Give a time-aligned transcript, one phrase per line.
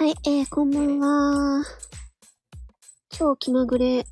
[0.00, 1.64] はい、えー、こんばんは。
[3.10, 4.04] 超気まぐれ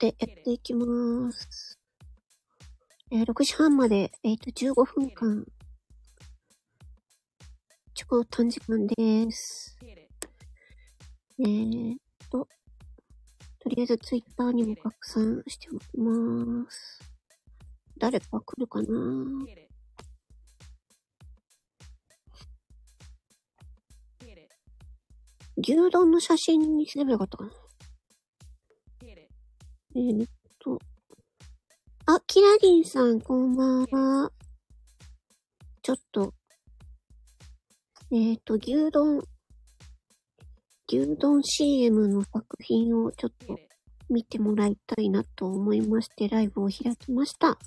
[0.00, 1.78] でやっていきます。
[3.12, 5.46] えー、6時半まで、えっ、と、15分間。
[7.94, 9.78] 超短時間です。
[11.38, 11.94] えー
[12.28, 12.48] と、
[13.60, 17.00] とりあえずツイッターにも拡散しておきます。
[18.00, 19.65] 誰か来るかな？
[25.56, 27.50] 牛丼の写真にすればよかったかな
[29.94, 30.28] えーっ
[30.58, 30.78] と。
[32.04, 34.30] あ、キラリンさん、こんばんは。
[35.82, 36.34] ちょっと、
[38.10, 39.22] えーっと、牛丼、
[40.86, 43.58] 牛丼 CM の作品をちょっと
[44.10, 47.58] 見てもらいたいなと思いまして、ライブを開きました。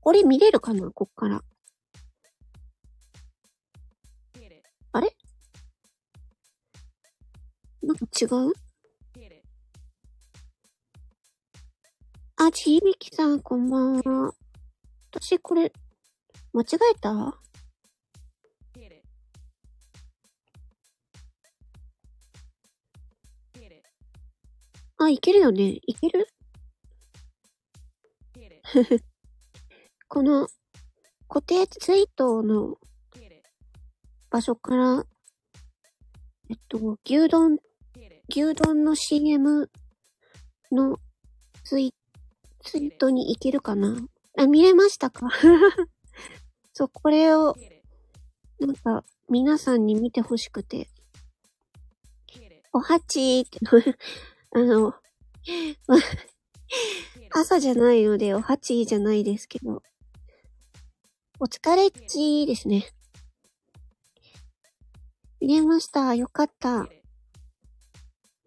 [0.00, 1.44] これ見れるかなこっから。
[4.92, 5.16] あれ？
[7.82, 8.52] なんか違う？
[12.36, 14.34] あ、ちひびきさん、こんばんは。
[15.12, 15.72] 私、これ、
[16.52, 16.64] 間違
[16.94, 17.36] えた？
[25.02, 25.80] あ、いけるよね。
[25.86, 26.28] いける？
[30.08, 30.46] この、
[31.28, 32.78] 固定ツイートの
[34.28, 35.06] 場所から、
[36.50, 37.58] えっと、牛丼、
[38.34, 39.70] 牛丼の CM
[40.72, 40.98] の
[41.64, 41.94] ツイ、
[42.62, 43.96] ツイートに行けるかな？
[44.38, 45.28] あ、見れましたか？
[46.72, 47.56] そう、これを、
[48.60, 50.88] なんか、皆さんに見てほしくて。
[52.72, 53.58] おはちーって、
[54.54, 54.94] あの、
[57.34, 59.82] 朝じゃないので、おはちーじゃないですけど。
[61.40, 62.92] お疲れっちーですね。
[65.40, 66.14] 見れました。
[66.14, 66.88] よかった。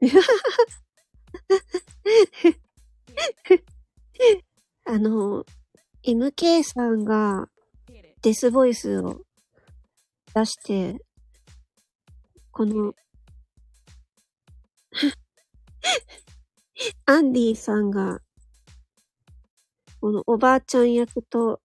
[4.85, 5.45] あの、
[6.03, 7.47] MK さんが
[8.21, 9.21] デスボイスを
[10.33, 10.97] 出して、
[12.51, 12.93] この、
[17.05, 18.19] アンディさんが、
[20.01, 21.61] このおばあちゃん役と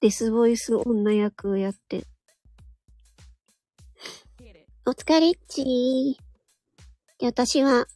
[0.00, 2.06] デスボイス女役をやって、
[4.86, 6.23] お疲れっちー。
[7.18, 7.86] で、私は、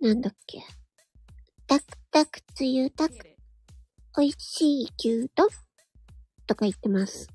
[0.00, 0.62] なんだっけ。
[1.66, 3.14] タクタクつゆたく、
[4.16, 5.48] 美味しい牛丼？
[6.46, 7.28] とか言ってます。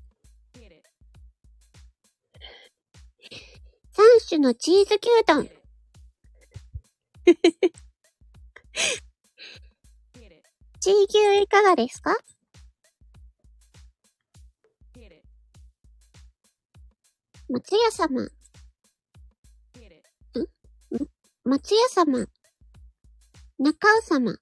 [3.92, 5.48] 三種のチーズ牛丼。
[10.80, 12.16] チー牛いかがですか？
[17.48, 18.28] 松屋様。
[21.44, 22.26] 松屋様。
[23.58, 24.36] 中尾様。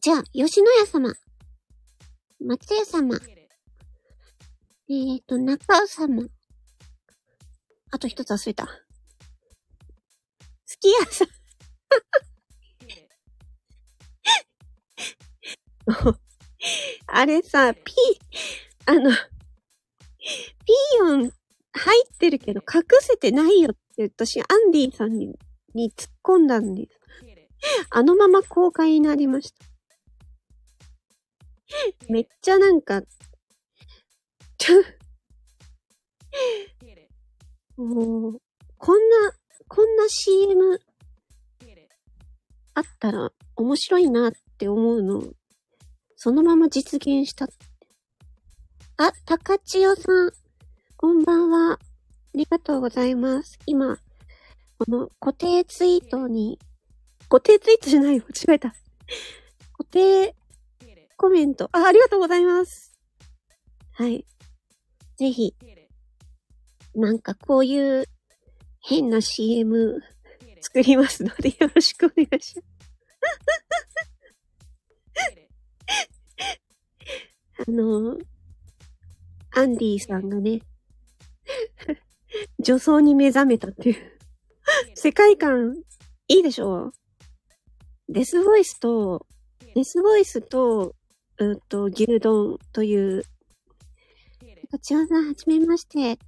[0.00, 1.14] じゃあ、吉野家様。
[2.40, 3.18] 松屋様。
[4.88, 6.22] えーと、中尾様。
[7.90, 8.68] あと一つ忘れた。
[10.64, 11.28] すき家さん。
[17.08, 17.84] あれさ、ピー、
[18.86, 21.32] あの、ピーヨン
[21.72, 25.38] 入ってるけど隠せてないよっ私、アンディさんに
[25.74, 27.00] に突っ込んだんです。
[27.90, 29.64] あのまま公開になりました。
[32.08, 33.02] めっちゃなんか、
[34.58, 34.82] ちょ、
[37.76, 38.40] もう、
[38.78, 39.32] こんな、
[39.68, 40.80] こんな CM
[42.74, 45.22] あったら面白いなって思うの、
[46.16, 47.48] そのまま実現した。
[48.98, 50.30] あ、高千代さん、
[50.96, 51.78] こんばんは。
[52.36, 53.58] ありがとうございます。
[53.64, 53.96] 今、
[54.76, 56.58] この固定ツイートに、
[57.30, 58.74] 固定ツイートじゃないよ、間 違えた。
[59.72, 60.36] 固定
[61.16, 61.70] コメント。
[61.72, 62.92] あ、ありがとうございます。
[63.92, 64.26] はい。
[65.16, 65.54] ぜひ、
[66.94, 68.04] なんかこういう
[68.82, 70.02] 変な CM
[70.60, 72.64] 作りますのでよろしくお願いします。
[77.66, 78.18] あの、
[79.52, 80.60] アンディさんがね、
[82.58, 84.18] 女装に目覚めたっていう。
[84.94, 85.76] 世界観、
[86.28, 86.92] いいでしょ？
[88.08, 89.26] デスボイスと、
[89.74, 90.94] デスボイスと、
[91.38, 93.22] うんと、牛丼という、
[94.70, 95.98] こちらさん、はじめまして。
[95.98, 96.18] ね。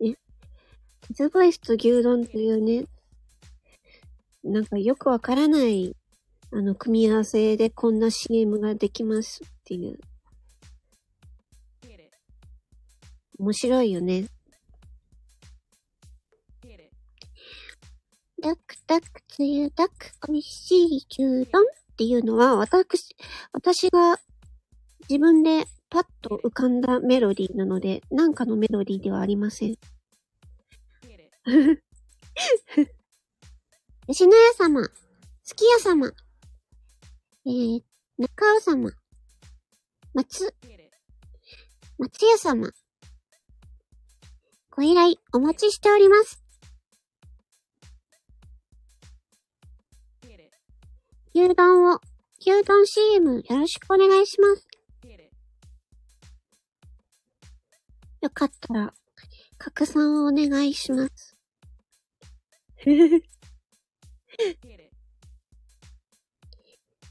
[0.00, 0.16] デ
[1.12, 2.84] スボイスと牛丼というね、
[4.44, 5.94] なんかよくわからない、
[6.50, 9.98] あの、組み合わせでこんな CM ができますっていう。
[13.38, 14.26] 面白いよね。
[18.40, 21.64] ダックダックつゆダック美味しい牛丼っ
[21.96, 23.16] ていうのは、私、
[23.52, 24.20] 私が
[25.08, 29.76] 自分でパッと浮かんだメロディーなので、なんかのメロディーではありません。
[34.06, 34.88] 吉野家様、
[35.42, 36.12] すき家様、
[37.44, 37.82] えー、
[38.18, 38.92] 中尾様、
[40.14, 40.54] 松、
[41.98, 42.70] 松屋様、
[44.70, 46.47] ご依頼お待ちしております。
[51.38, 52.00] 牛丼を、
[52.40, 54.66] 牛丼 CM よろしくお願いします。
[58.20, 58.92] よかったら、
[59.56, 61.36] 拡散をお願いします。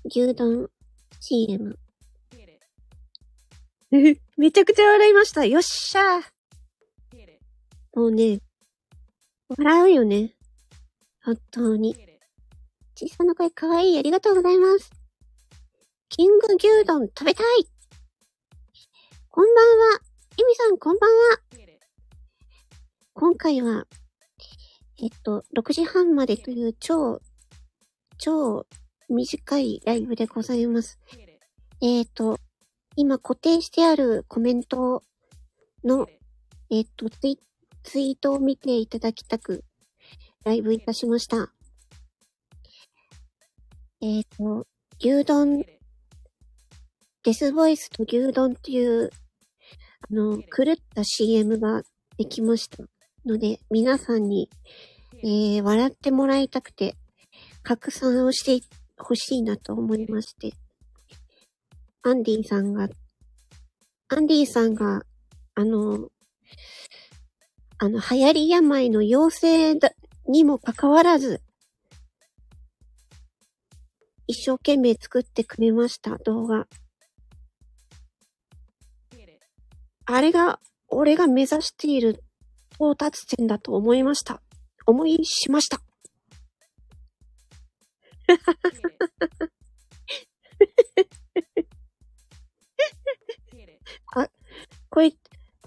[0.03, 0.69] 牛丼
[1.21, 1.79] CM。
[4.35, 5.45] めちゃくちゃ笑いました。
[5.45, 6.23] よっしゃー。
[7.93, 8.41] もうね、
[9.57, 10.35] 笑うよね。
[11.23, 12.16] 本当に。
[12.99, 13.99] 小さな声かわいい。
[13.99, 14.91] ありがとうございます。
[16.09, 17.45] キング牛丼食べたい
[19.29, 19.99] こんばんは。
[20.39, 21.39] エミさん、こんばんは。
[23.13, 23.85] 今回は、
[24.99, 27.21] えっと、6時半までという超、
[28.17, 28.65] 超
[29.09, 30.99] 短いライブでございます。
[31.83, 32.39] えっ、と、
[32.95, 35.03] 今固定してあるコメント
[35.83, 36.07] の、
[36.71, 37.39] えっ、とツイ、
[37.83, 39.63] ツイートを見ていただきたく、
[40.43, 41.53] ライブいたしました。
[43.99, 44.67] えっ、と、
[44.99, 45.65] 牛丼、
[47.23, 49.09] デスボイスと牛丼っていう、
[50.09, 51.81] あの、狂った CM が
[52.17, 52.83] できました。
[53.25, 54.49] ので、皆さんに、
[55.23, 56.95] えー、笑ってもらいたくて、
[57.63, 58.65] 拡散をして
[58.97, 60.53] ほしいなと思いまして、
[62.03, 62.89] アンディさんが、
[64.09, 65.01] アンディさんが、
[65.55, 66.09] あの、
[67.79, 69.91] あの、流行り病の陽性だ、
[70.27, 71.41] にもかかわらず、
[74.27, 76.67] 一生懸命作ってくれました、動画。
[80.05, 80.59] あれが、
[80.89, 82.23] 俺が目指している
[82.75, 84.41] 到達点だと思いました。
[84.85, 85.81] 思いしました。
[94.15, 94.29] あ、
[94.89, 95.17] これ、た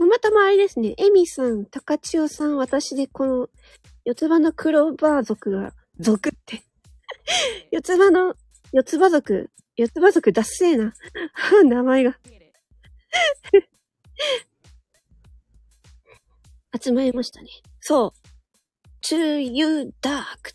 [0.06, 0.94] またまあれですね。
[0.98, 3.48] エミさん、高千代さん、私でこの、
[4.04, 6.62] 四つ葉のクローバー族が、族って
[7.70, 8.34] 四つ葉の、
[8.72, 10.94] 四つ葉族、四つ葉族、ダッセーな。
[11.64, 12.18] 名前が
[16.80, 17.48] 集まりましたね。
[17.80, 18.12] そう。
[19.10, 20.52] 梅雨ダーク。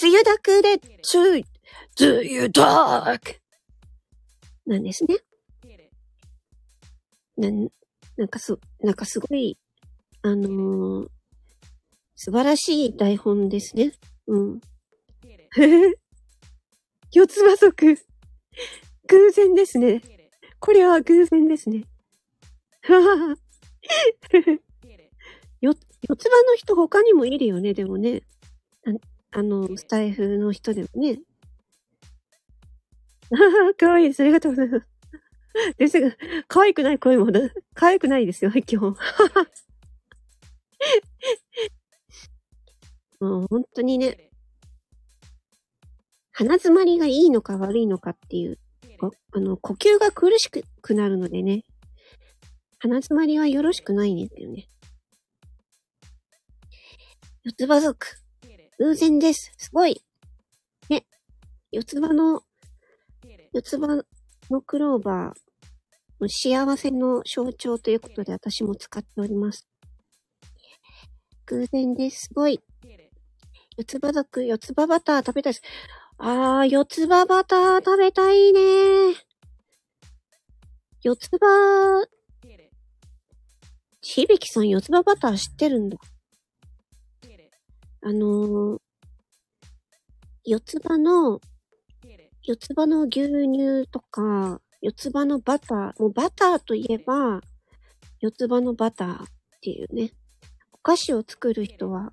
[0.00, 0.80] 梅雨だくで、梅
[1.14, 1.44] 雨、
[2.00, 3.38] 梅雨ダーク。
[4.64, 5.16] なんですね。
[7.36, 7.68] なん、
[8.16, 9.58] なんかす、なんかすごい、
[10.22, 11.08] あのー、
[12.16, 13.92] 素晴らしい台本ですね。
[14.26, 14.60] うん。
[17.12, 17.98] 四つ葉族。
[19.08, 20.02] 偶然ですね。
[20.60, 21.84] これは偶然ですね。
[22.82, 23.36] ははは。
[25.60, 25.72] よ、
[26.08, 28.22] 四つ葉の人他にもいるよね、でもね。
[29.30, 31.20] あの、スタイフの人でもね。
[33.30, 33.36] あ
[33.70, 34.22] あ、かわいいです。
[34.22, 34.86] ありがとうございます。
[35.78, 36.14] ですが、
[36.46, 37.28] 可愛くない声も、
[37.74, 38.76] 可愛くないですよ、今日。
[43.20, 44.27] もう本当にね、
[46.38, 48.60] 鼻詰まりがいいのか悪いのかっていう、
[49.32, 51.64] あの、呼吸が苦しくなるのでね、
[52.78, 54.68] 鼻詰まりはよろしくないんですよね。
[57.42, 58.06] 四つ葉族。
[58.78, 59.52] 偶然です。
[59.58, 60.00] すごい。
[60.88, 61.04] ね。
[61.72, 62.42] 四つ葉の、
[63.52, 63.88] 四つ葉
[64.48, 69.66] のクローバー、幸せの象徴ということで私も使っております。
[71.46, 72.26] 偶然です。
[72.28, 72.60] すごい。
[73.76, 75.62] 四つ葉族、四つ葉バター食べたいです。
[76.20, 78.60] あー、四つ葉バター食べたいね
[81.00, 82.04] 四つ葉、
[84.00, 85.96] 響さん四つ葉バター知ってるんだ。
[88.02, 88.78] あのー、
[90.44, 91.40] 四つ葉の、
[92.42, 97.40] 四つ葉の牛乳とか、四つ葉のバター、もうバターといえば、
[98.20, 99.26] 四つ葉のバターっ
[99.60, 100.10] ていうね。
[100.72, 102.12] お菓子を作る人は、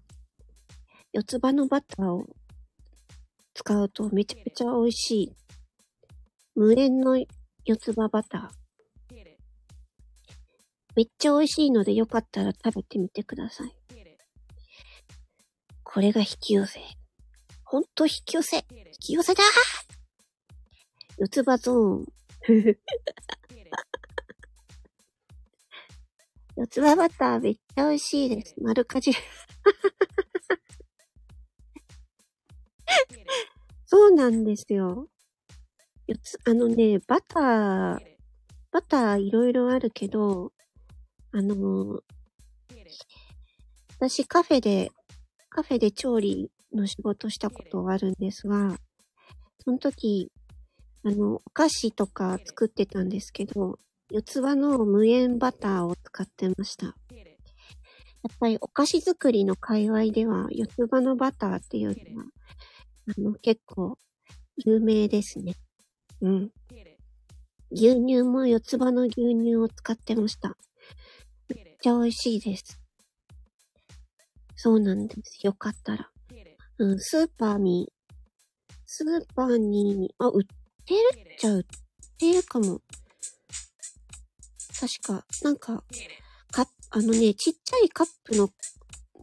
[1.12, 2.28] 四つ葉のバターを
[3.56, 5.36] 使うとめちゃくちゃ美味しい。
[6.56, 7.18] 無塩の
[7.64, 8.66] 四つ葉バター。
[10.96, 13.76] めっちゃ美味しいのでよかったら食べてみてください。
[15.84, 16.82] これが引き寄せ。
[17.64, 18.58] ほんと引き寄せ。
[18.58, 18.64] 引
[19.00, 19.44] き寄せだ
[21.18, 22.06] 四つ葉ゾーン。
[26.58, 28.56] 四つ葉バターめっちゃ美味しいです。
[28.62, 29.18] 丸かじり。
[33.88, 35.08] そうなんですよ。
[36.08, 38.00] 四つ、あのね、バター、
[38.72, 40.52] バターいろいろあるけど、
[41.32, 42.02] あの
[43.98, 44.92] 私カフェで、
[45.50, 48.78] カフェで調理の仕事したことがあるんですが、
[49.64, 50.32] その時、
[51.04, 53.80] あの、お菓子とか作ってたんですけど、
[54.12, 56.88] 四つ葉の無塩バターを使ってました。
[56.88, 62.26] やっぱりお菓子作りの界隈では、四つ葉のバターっていうのは、
[63.08, 63.98] あの、結構
[64.58, 65.56] 有名ですね。
[66.22, 66.52] うん。
[67.72, 70.58] 牛乳も四つ葉の牛乳を使ってました。
[71.50, 72.80] めっちゃ美味しいです。
[74.56, 75.40] そうなんです。
[75.44, 76.10] よかったら。
[76.78, 77.92] うん、スーパーに、
[78.86, 80.46] スーパーに、あ、売っ
[80.86, 81.64] てるっちゃ売っ
[82.18, 82.82] てるかも。
[84.80, 85.84] 確か、なんか、
[86.52, 88.50] か、あのね、ちっちゃいカップの、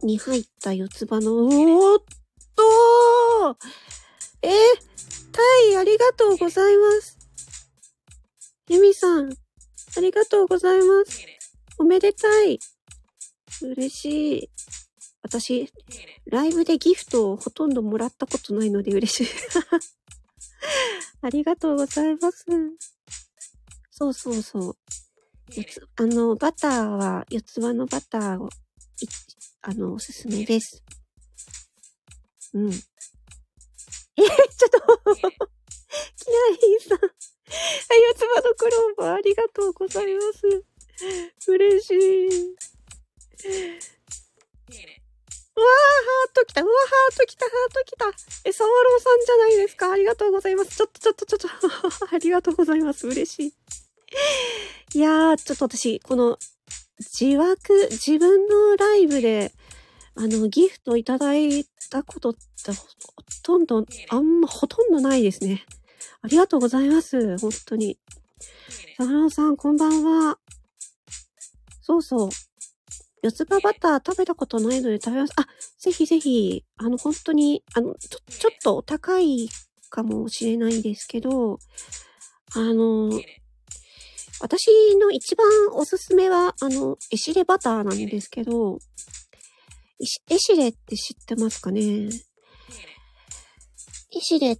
[0.03, 2.03] に入った四つ葉の、おーっ
[4.41, 4.51] えー、
[5.31, 7.17] タイ、ありがとうございます。
[8.69, 9.31] ユミさん、
[9.97, 11.25] ありがとうございます。
[11.77, 12.59] おめでたい。
[13.61, 14.49] 嬉しい。
[15.21, 15.71] 私、
[16.25, 19.33] ライブでギフトをほとんどもらったことないので嬉しい。
[21.21, 22.45] ありがとうございます。
[23.91, 24.77] そうそうそう。
[25.49, 28.49] 四つあの、バターは、四つ葉のバターを、
[29.61, 30.83] あの、おすすめです。
[32.53, 32.71] うん。
[34.17, 34.79] え、ちょっと、
[35.15, 35.27] キラ
[36.61, 36.99] リンさん。
[36.99, 37.09] はい、
[38.01, 40.63] 四つ葉のクローバーありがとうございます。
[41.47, 42.55] 嬉しい。
[45.55, 46.61] うわー、ハート来た。
[46.63, 48.05] うわ、ハート来た、ハート来た。
[48.49, 49.91] え、サワローさんじゃないですか。
[49.91, 50.75] ありがとうございます。
[50.75, 51.47] ちょっと、ちょっと、ちょっと。
[52.15, 53.07] ありがとうございます。
[53.07, 53.53] 嬉しい。
[54.97, 56.39] いやー、ちょっと私、この、
[56.99, 59.51] 自枠、自分のライブで、
[60.15, 65.65] あの、ギフトいただいたことって、ほとんど、あんま、ほとんどないですね。
[66.21, 67.37] ありがとうございます。
[67.37, 67.99] 本当に。
[68.97, 70.39] サワローさん、こんばんは。
[71.81, 72.29] そうそう。
[73.21, 75.33] 四つ葉バター食べたことないので食べます。
[75.35, 75.45] あ、
[75.77, 79.49] ぜひぜひ、あの、本当に、あの、ちょ、ちょっとお高い
[79.89, 81.59] かもしれないですけど、
[82.55, 83.09] あの、
[84.41, 88.79] 私の一番おすすめは、あの、エシレバターなんですけど、
[90.29, 92.09] エシレって知ってますかね？
[94.15, 94.57] エシレ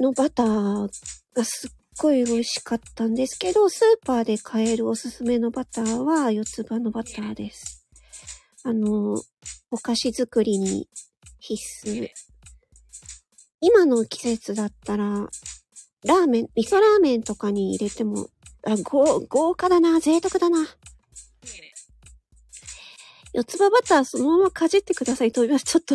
[0.00, 0.88] のバター
[1.34, 7.86] がすっごい美味しかったんですけど、スーパーで買えるおすすめのバターは四つ葉のバターです。
[8.64, 9.20] あの、
[9.70, 10.88] お菓子作りに
[11.38, 12.08] 必須。
[13.60, 18.28] 今の季節だったら、ラーメン、味噌ラーメンとかに入れても、
[18.66, 20.66] あ、豪、豪華だな、贅沢だな。
[23.34, 25.66] 四つ葉バターそのままかじってくださいと言います。
[25.66, 25.94] ちょっと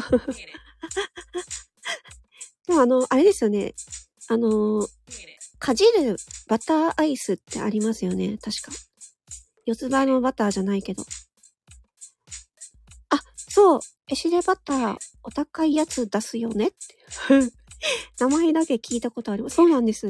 [2.67, 3.75] でもあの、あれですよね。
[4.29, 4.87] あの、
[5.59, 6.17] かじる
[6.47, 8.37] バターアイスってありますよね。
[8.41, 8.71] 確か。
[9.65, 11.03] 四つ葉のバターじゃないけど。
[13.09, 13.79] あ、そう。
[14.09, 16.77] エシレバター、お高いやつ出すよねって。
[18.19, 19.55] 名前だけ聞いたことあります。
[19.55, 20.09] そうなんです。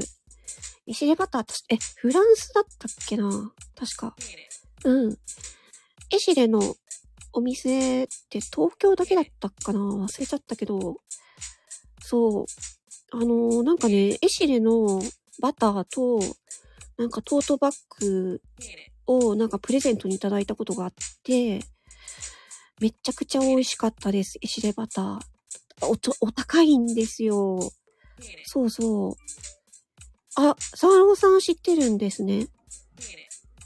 [0.88, 4.16] エシレバター、え、フランスだったっけな確か。
[4.86, 5.18] うん。
[6.12, 6.76] エシレの
[7.32, 9.80] お店って東京だけだったかな？
[9.80, 10.98] 忘れちゃったけど。
[12.13, 12.46] そう。
[13.12, 15.01] あのーなんかね、エシレの
[15.41, 16.20] バターと、
[16.96, 18.39] なんかトートバッグ
[19.08, 20.93] をなんかプレゼントにいただいたことがあっ
[21.24, 21.62] て、
[22.79, 24.38] めちゃくちゃ美味しかったです。
[24.43, 25.20] エシレバター。
[25.82, 27.60] お、お高いんですよ。
[28.46, 29.13] そうそう。
[30.36, 32.46] あ、サワローさん知ってるんですね。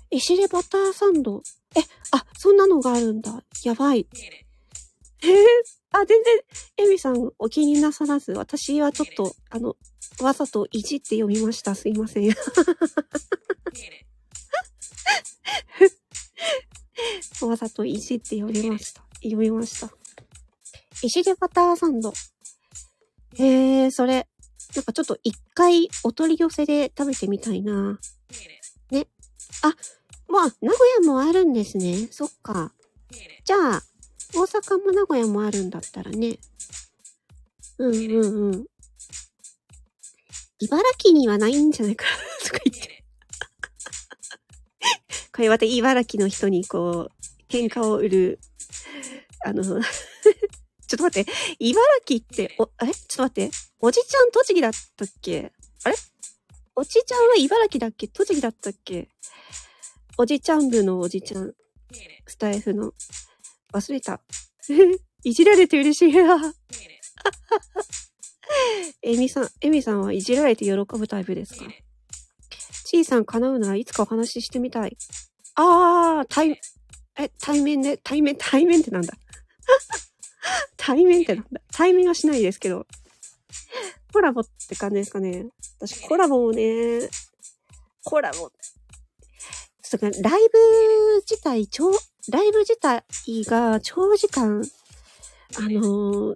[0.10, 1.44] エシレバターサンド。
[1.76, 3.44] え、あ、そんなのがあるんだ。
[3.66, 4.08] やばい。
[5.22, 5.34] えー、
[5.92, 6.40] あ、全然、
[6.86, 9.76] エミさんお気になさらず、私はちょっと、あの、
[10.22, 11.76] わざといじって読みました。
[11.76, 12.30] すいません。
[17.42, 19.04] わざといじって読みました。
[19.24, 19.92] 読みました。
[21.04, 22.12] 石でバターサンド。
[23.36, 24.28] へえ、それ、
[24.76, 28.00] なんかちょっと一回お取り寄せで食べてみたいな。
[28.92, 29.08] ね。
[29.62, 29.76] あ、
[30.28, 32.08] まあ、名古屋もあるんですね。
[32.12, 32.74] そっか。
[33.46, 33.84] じゃあ、
[34.34, 36.38] 大阪も名古屋もあるんだったらね。
[37.78, 38.66] うんうんうん。
[40.60, 42.12] 茨城にはないんじゃないかな
[42.50, 43.04] とか言って。
[45.32, 48.40] これまた茨城の人にこう、喧嘩を売る、
[49.46, 49.84] あの、 ちょっ
[50.98, 52.94] と待って、茨城って、お、あれ？
[52.94, 55.54] ちょっと待って、おじちゃん栃木だったっけ？
[55.84, 55.96] あれ？
[56.76, 58.08] おじちゃんは茨城だっけ？
[58.08, 59.10] 栃木だったっけ？
[60.18, 61.54] おじちゃん部のおじちゃん。
[62.26, 62.94] スタイフの。
[63.74, 64.22] 忘れた。
[65.24, 66.54] いじられて嬉しいな。
[69.02, 71.66] エミさん、エミさんはいじられて喜ぶタイプですか？
[72.86, 74.98] ちいさん叶うならいつかお話ししてみたい。
[75.56, 76.62] あー、対、
[77.18, 79.14] え、対面で、対面、対面ってなんだ？
[80.78, 81.62] 対面ってなんだ？
[81.74, 82.88] 対面はしないですけど。
[84.14, 85.48] コラボって感じですかね。
[85.80, 87.10] 私、コラボもね、
[88.04, 88.50] コラボ。
[89.82, 90.22] そライブ
[91.22, 91.92] 自体、超、
[92.30, 93.04] ライブ自体
[93.46, 94.64] が長時間、
[95.58, 96.36] あの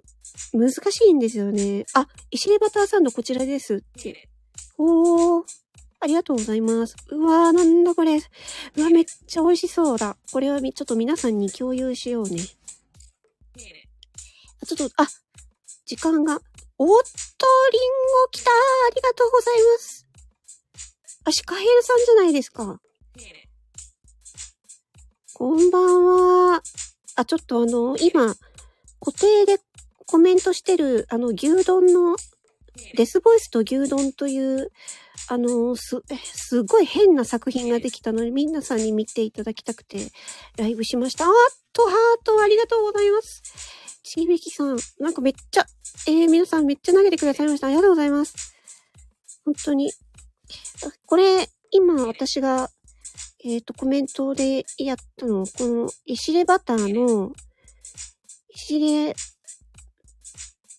[0.54, 1.84] 難しいんですよね。
[1.94, 4.28] あ、石レバターサンドこちらですって。
[4.78, 5.44] おー。
[6.00, 6.96] ありがとうございます。
[7.10, 8.16] うわー、なんだこれ。
[8.16, 10.16] うわ、めっちゃ美味しそうだ。
[10.32, 12.38] これはちょっと皆さんに共有しようね。
[14.66, 15.06] ちょっと、あ、
[15.86, 16.40] 時間が。
[16.78, 17.80] おっと、リン
[18.24, 18.54] ゴ来たあ
[18.94, 20.06] りがとうございます。
[21.24, 22.80] あ、シカヘルさんじゃないですか。
[25.42, 26.04] こんばん
[26.52, 26.62] は。
[27.16, 28.36] あ、ちょっとあの、今、
[29.00, 29.58] 固定で
[30.06, 32.14] コメントしてる、あの、牛丼の、
[32.96, 34.70] デスボイスと牛丼という、
[35.26, 40.12] あの、す、すごい変な作品ができたので、皆さんに見ていただきたくて、
[40.56, 41.24] ライブしました。
[41.24, 41.32] あっ
[41.72, 43.42] と、ハート、ありがとうございます。
[44.04, 45.66] ちびきさん、なんかめっちゃ、
[46.06, 47.66] えー、皆さんめっちゃ投げてくださいました。
[47.66, 48.54] ありがとうございます。
[49.44, 49.92] 本当に。
[51.04, 52.70] これ、今私が、
[53.44, 57.32] えっ、ー、と、コメントでやったの、この、石レバターの、
[58.54, 59.14] 石レ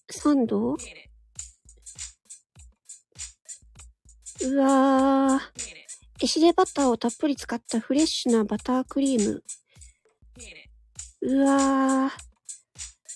[0.09, 0.77] サンド
[4.41, 6.23] うわー。
[6.23, 9.43] エシレバターをたっぷり使ったフレッシュなバタークリーム。
[11.21, 12.11] うわー。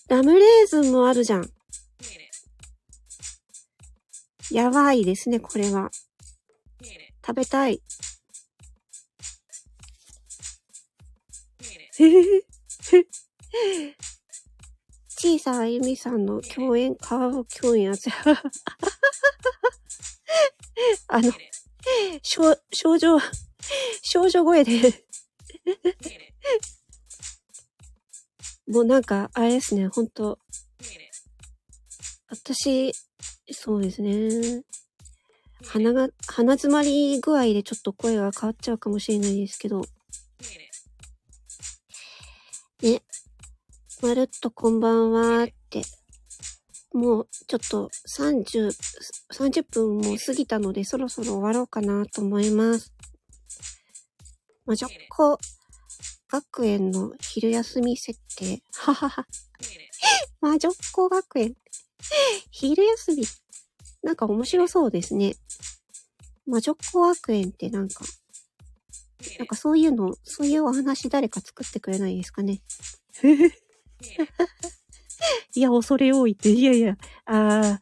[0.09, 1.49] ラムレーズンもあるじゃん。
[4.51, 5.91] やばいですね、これは。
[7.25, 7.81] 食べたい。
[15.19, 18.13] 小さあゆみさんの共演、カード共演やつや。
[21.09, 21.33] あの、
[22.21, 23.17] 少、少女、
[24.03, 25.05] 少女声で
[28.67, 30.37] もうなんか、あれですね、ほんと。
[32.29, 32.93] 私、
[33.51, 34.63] そうですね。
[35.65, 39.81] 鼻が、鼻詰まり具合でちょっと声が変わっちゃうかもしれないですけど。
[43.99, 45.81] まるっとこんばんはって。
[46.93, 48.69] もうちょっと30、
[49.33, 52.93] 30分も過ぎたのでそろそろ終わろうかなと思います。
[54.67, 55.39] 魔女っ子
[56.31, 58.61] 学園の昼休み設定。
[58.75, 59.25] ははは。
[60.41, 61.55] 魔女っ子学園。
[62.51, 63.23] 昼休み。
[64.03, 65.33] なんか面白そうですね。
[66.45, 68.05] 魔女っ子学園ってなんか、
[69.39, 72.61] なんかそういうの、そういうお話誰か作ってくれないですかね。
[75.55, 76.49] いや、恐れ多いって。
[76.49, 77.79] いやいや、あ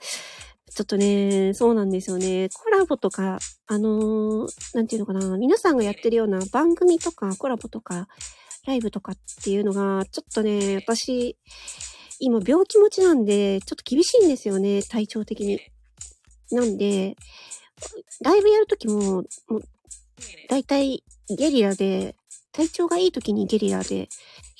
[0.75, 2.49] ちょっとね、そうなんですよね。
[2.53, 8.09] コラボとか、あのー、なんていうのかな、皆さんがやってるような番組とか、コラボとか、
[8.65, 11.37] ライブとかっていうのが、ちょっとね、私、
[12.19, 15.61] 今病気持ちなんで、ちょっと厳しいんですよね、体調的に。
[16.51, 17.15] なんで、
[18.21, 19.25] ライブやるときも、もう、
[20.49, 22.17] だいたいゲリラで、
[22.51, 24.09] 体調がいいときにゲリラで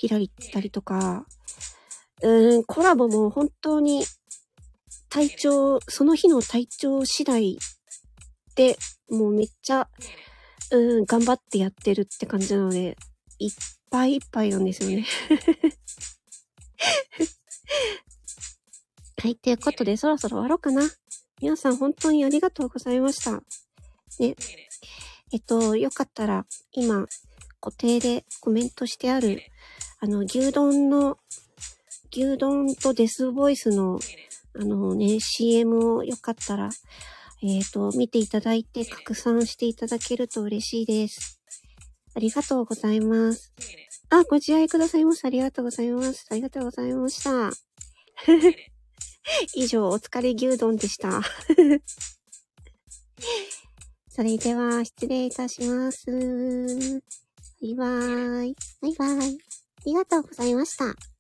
[0.08, 1.26] 開いたりとか、
[2.22, 4.06] うん、コラボも本当に
[5.10, 7.58] 体調、その日の体調次第
[8.56, 8.78] で、
[9.10, 9.88] もうめっちゃ、
[10.72, 12.98] うん、頑張ってやってるって感じなので、
[13.40, 13.52] いっ
[13.90, 15.06] ぱいいっぱいなんですよね
[19.22, 20.84] はい、ということでそろそろ終わろうかな。
[21.42, 23.32] 皆さん本当にありがとうございました。
[24.20, 24.36] ね。
[25.32, 27.08] えっと、よかったら、今、
[27.60, 29.42] 固定でコメントしてある、
[30.00, 31.18] あの、牛丼の
[32.16, 34.00] 牛丼とデスボイスの、
[34.56, 36.70] あのね、CM をよかったら、
[37.44, 41.42] えっ、ー、と、見ていただいて拡散していただけると嬉しいです。
[42.16, 43.54] ありがとうございます。
[44.10, 45.28] あ、ご自愛くださいました。
[45.28, 46.26] ありがとうございます。
[46.32, 47.52] ありがとうございました。
[49.54, 51.22] 以上、お疲れ牛丼でした。
[54.08, 56.06] それでは、失礼いたします。
[56.08, 56.14] バ
[57.60, 58.56] イバーイ。
[58.80, 59.38] バイバーイ。
[59.38, 61.15] ありがとうございました。